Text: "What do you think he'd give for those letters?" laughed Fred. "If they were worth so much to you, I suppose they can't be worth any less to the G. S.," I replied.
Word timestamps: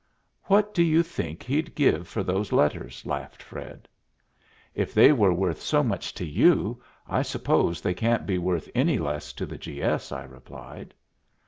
"What 0.45 0.73
do 0.73 0.81
you 0.81 1.03
think 1.03 1.43
he'd 1.43 1.75
give 1.75 2.07
for 2.07 2.23
those 2.23 2.51
letters?" 2.51 3.05
laughed 3.05 3.43
Fred. 3.43 3.87
"If 4.73 4.95
they 4.95 5.11
were 5.11 5.31
worth 5.31 5.61
so 5.61 5.83
much 5.83 6.15
to 6.15 6.25
you, 6.25 6.81
I 7.07 7.21
suppose 7.21 7.81
they 7.81 7.93
can't 7.93 8.25
be 8.25 8.39
worth 8.39 8.67
any 8.73 8.97
less 8.97 9.31
to 9.33 9.45
the 9.45 9.59
G. 9.59 9.79
S.," 9.83 10.11
I 10.11 10.23
replied. 10.23 10.95